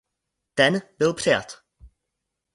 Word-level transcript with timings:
Ten 0.53 0.81
byl 0.97 1.13
přijat. 1.13 1.63